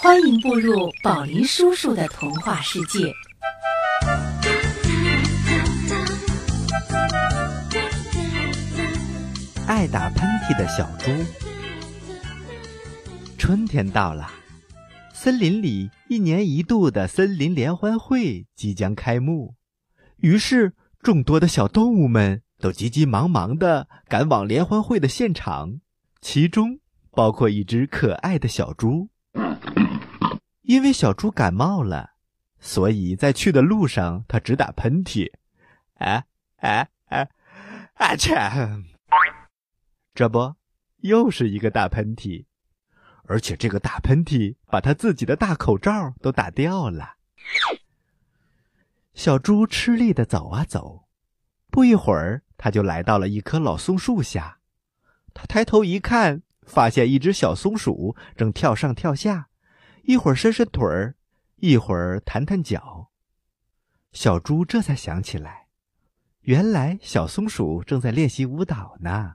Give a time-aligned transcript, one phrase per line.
[0.00, 3.12] 欢迎步入宝林叔叔的童话世界。
[9.66, 11.10] 爱打喷嚏的小猪。
[13.36, 14.30] 春天到了，
[15.12, 19.56] 森林里一年一度的森林联欢会即将开幕，
[20.18, 25.80] 于是众多的小动物们都急急忙忙的赶往联欢会的现场，
[26.20, 26.78] 其中
[27.10, 29.08] 包括一只可爱的小猪。
[30.68, 32.10] 因为小猪感冒了，
[32.60, 35.32] 所以在去的路上，它直打喷嚏。
[35.94, 36.26] 哎
[36.58, 37.26] 哎哎，
[37.94, 38.36] 啊切！
[40.14, 40.56] 这不，
[40.98, 42.44] 又是一个大喷嚏，
[43.24, 47.14] 而且这个大喷嚏把他自己的大口罩都打掉了。
[49.14, 51.08] 小猪吃力的走啊走，
[51.70, 54.58] 不一会儿，他就来到了一棵老松树下。
[55.32, 59.47] 他抬头一看，发现一只小松鼠正跳上跳下，
[60.08, 61.16] 一会儿伸伸腿儿，
[61.56, 63.10] 一会儿弹弹脚。
[64.10, 65.66] 小猪这才想起来，
[66.40, 69.34] 原来小松鼠正在练习舞蹈呢。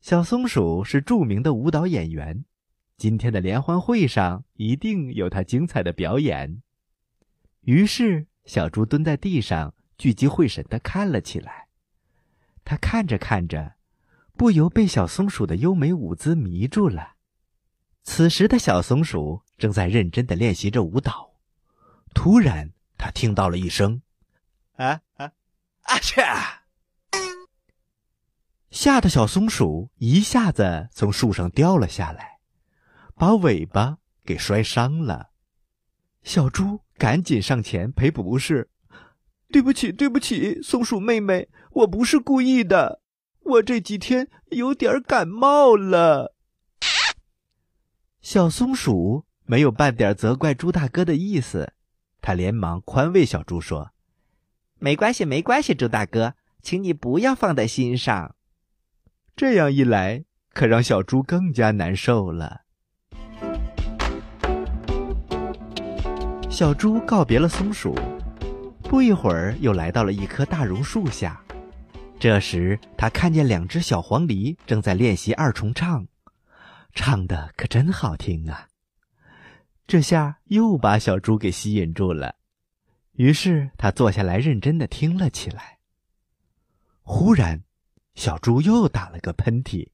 [0.00, 2.46] 小松鼠是著名的舞蹈演员，
[2.96, 6.62] 今天的联欢会上一定有他精彩的表演。
[7.60, 11.68] 于是，小猪蹲在地上，聚精会神地看了起来。
[12.64, 13.74] 他看着看着，
[14.32, 17.16] 不由被小松鼠的优美舞姿迷住了。
[18.02, 21.34] 此时的小松鼠正在认真的练习着舞蹈。
[22.14, 24.00] 突然，他听到了一声
[24.76, 25.32] ：“啊啊，
[25.82, 26.22] 啊切！”
[28.70, 32.38] 吓得小松鼠一下子从树上掉了下来，
[33.14, 35.30] 把尾巴给摔伤了。
[36.22, 38.70] 小猪赶紧上前赔不是
[39.50, 43.00] ：“对不起，对不起，松鼠妹妹，我不是故意的，
[43.40, 46.34] 我这几天有点感冒了。”
[48.20, 51.72] 小松鼠没有半点责怪猪大哥的意思，
[52.20, 53.92] 他连忙宽慰小猪说
[54.78, 58.34] ：“没关系，没关系，猪大哥，请你不要放在心上。”
[59.34, 62.60] 这样一来，可让小猪更加难受了。
[66.50, 67.94] 小猪告别了松鼠，
[68.82, 71.42] 不一会儿又来到了一棵大榕树下。
[72.20, 76.06] 这时，他看见两只小黄鹂正在练习二重唱，
[76.92, 78.67] 唱的可真好听啊！
[79.88, 82.34] 这下又把小猪给吸引住了，
[83.12, 85.78] 于是他坐下来认真的听了起来。
[87.00, 87.64] 忽然，
[88.14, 89.88] 小猪又打了个喷嚏，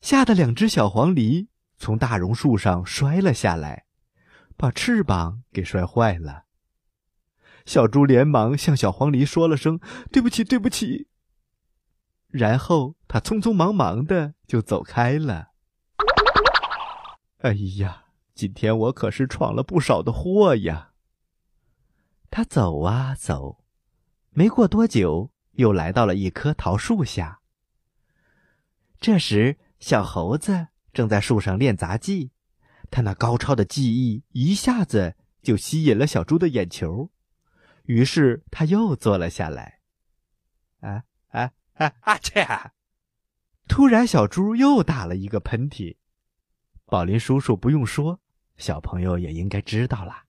[0.00, 3.86] 吓得两只小黄鹂从大榕树上摔了下来，
[4.56, 6.44] 把翅膀给摔坏了。
[7.66, 9.80] 小猪连忙向小黄鹂说了声
[10.12, 11.08] “对不起，对不起”，
[12.30, 15.48] 然后他匆匆忙忙的就走开了。
[17.38, 18.03] 哎呀，
[18.34, 20.92] 今天我可是闯了不少的祸呀！
[22.30, 23.64] 他走啊走，
[24.30, 27.40] 没过多久，又来到了一棵桃树下。
[28.98, 32.32] 这时，小猴子正在树上练杂技，
[32.90, 37.12] 他那高超的技艺一下子就吸引了小猪的眼球，
[37.84, 39.78] 于是他又坐了下来。
[40.80, 41.92] 啊啊啊！
[42.00, 42.72] 啊切！
[43.68, 45.98] 突然，小猪又打了一个喷嚏。
[46.86, 48.20] 宝林叔叔不用说，
[48.56, 50.24] 小朋友也应该知道了。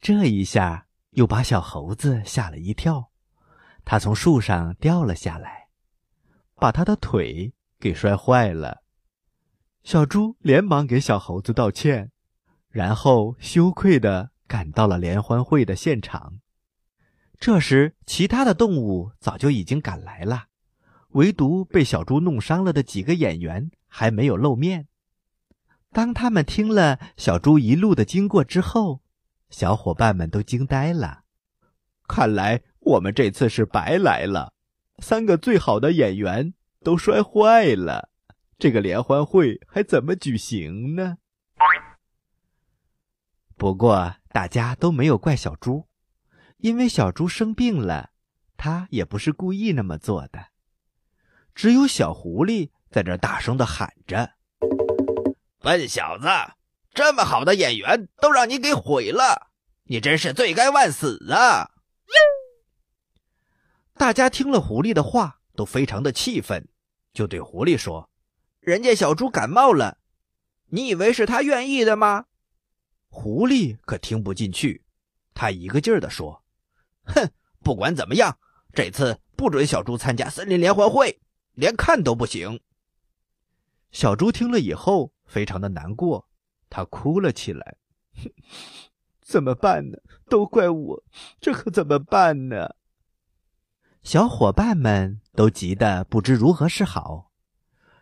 [0.00, 3.10] 这一下又把小猴子吓了一跳，
[3.84, 5.68] 他从树上掉了下来，
[6.56, 7.52] 把他的腿。
[7.82, 8.82] 给摔坏了，
[9.82, 12.12] 小猪连忙给小猴子道歉，
[12.68, 16.40] 然后羞愧的赶到了联欢会的现场。
[17.38, 20.48] 这时，其他的动物早就已经赶来了，
[21.12, 24.86] 唯独被小猪弄伤了的几个演员还没有露面。
[25.92, 29.02] 当他们听了小猪一路的经过之后，
[29.48, 31.24] 小伙伴们都惊呆了。
[32.08, 34.54] 看来我们这次是白来了，
[34.98, 36.54] 三个最好的演员。
[36.82, 38.08] 都摔坏了，
[38.58, 41.18] 这个联欢会还怎么举行呢？
[43.54, 45.88] 不过大家都没有怪小猪，
[46.56, 48.12] 因为小猪生病了，
[48.56, 50.46] 他也不是故意那么做的。
[51.54, 54.32] 只有小狐狸在这大声的喊着
[55.60, 56.26] ：“笨小子，
[56.92, 59.50] 这么好的演员都让你给毁了，
[59.84, 61.70] 你真是罪该万死啊！”
[63.96, 65.36] 大家听了狐狸的话。
[65.56, 66.66] 都非常的气愤，
[67.12, 68.08] 就对狐狸说
[68.60, 69.98] ：“人家小猪感冒了，
[70.68, 72.24] 你以为是他愿意的吗？”
[73.10, 74.86] 狐狸可听不进去，
[75.34, 76.42] 他一个劲儿的说
[77.04, 77.30] ：“哼，
[77.62, 78.38] 不管怎么样，
[78.72, 81.20] 这次不准小猪参加森林联欢会，
[81.52, 82.58] 连看都不行。”
[83.92, 86.28] 小猪听了以后非常的难过，
[86.68, 87.76] 他哭了起来。
[89.22, 89.98] 怎么办呢？
[90.28, 91.04] 都怪我，
[91.40, 92.74] 这可怎么办呢？
[94.02, 97.30] 小伙伴们都急得不知如何是好。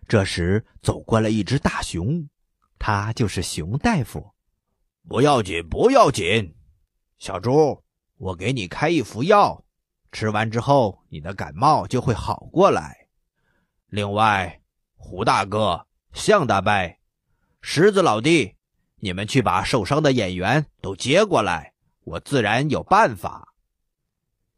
[0.06, 2.30] 这时，走过了一只大熊，
[2.78, 4.32] 他就是熊大夫。
[5.06, 6.54] 不要紧，不要紧，
[7.19, 7.84] 小猪，
[8.16, 9.64] 我给你开一副药，
[10.12, 13.08] 吃完之后，你的感冒就会好过来。
[13.88, 14.62] 另外，
[14.96, 16.72] 胡大哥、向大伯、
[17.60, 18.55] 狮子老弟，
[19.00, 21.75] 你们去把受伤的演员都接过来，
[22.05, 23.55] 我自然有办法。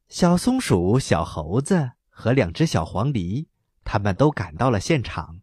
[0.08, 3.46] 小松鼠、小猴子和两只小黄鹂，
[3.84, 5.40] 他们都赶到了现场。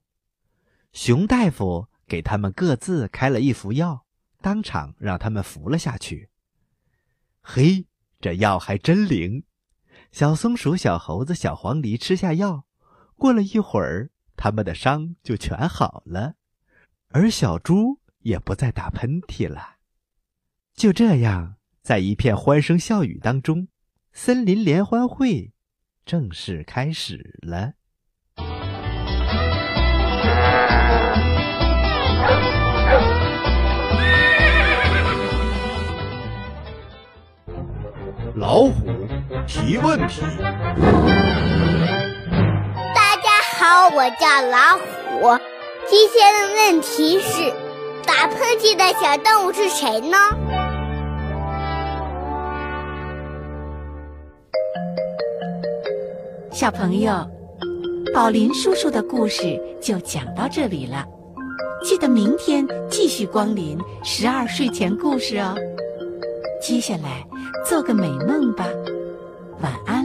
[0.94, 4.06] 熊大夫给他们各自开了一服药，
[4.42, 6.30] 当场让他们服了下去。
[7.42, 7.86] 嘿，
[8.19, 9.44] 这药还真灵！
[10.12, 12.65] 小松鼠、小猴子、小黄鹂吃下药，
[13.18, 16.36] 过了一会儿，他们的伤就全好了，
[17.09, 19.75] 而小猪也不再打喷嚏了。
[20.75, 23.69] 就这样，在一片欢声笑语当中。
[24.12, 25.54] 森林联欢会
[26.06, 27.74] 正式开始了。
[38.36, 39.07] 老虎
[39.48, 40.21] 提问题。
[42.94, 45.56] 大家好，我叫老虎。
[45.89, 47.50] 今天的问题是：
[48.06, 50.18] 打喷嚏的小动物是谁呢？
[56.51, 57.25] 小朋友，
[58.13, 61.06] 宝林叔叔的故事就讲到这里了。
[61.81, 65.56] 记得明天继续光临十二睡前故事哦。
[66.62, 67.25] 接下来
[67.66, 68.66] 做个美梦吧，
[69.62, 69.97] 晚安。